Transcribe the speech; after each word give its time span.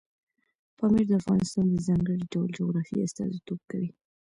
پامیر 0.77 1.05
د 1.09 1.11
افغانستان 1.21 1.65
د 1.69 1.75
ځانګړي 1.87 2.25
ډول 2.33 2.49
جغرافیې 2.57 3.05
استازیتوب 3.07 3.59
کوي. 3.71 3.89